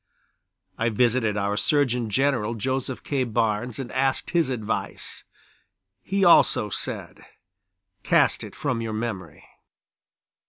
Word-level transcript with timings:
I 0.79 0.89
visited 0.89 1.37
our 1.37 1.55
Surgeon 1.55 2.09
General, 2.09 2.55
Joseph 2.55 3.03
K. 3.03 3.23
Barnes, 3.23 3.77
and 3.77 3.91
asked 3.91 4.31
his 4.31 4.49
advice; 4.49 5.23
he 6.01 6.25
also 6.25 6.69
said: 6.71 7.23
"Cast 8.01 8.43
it 8.43 8.55
from 8.55 8.81
your 8.81 8.93
memory." 8.93 9.45